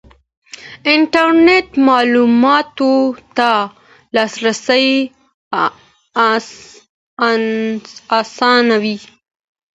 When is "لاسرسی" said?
4.15-4.87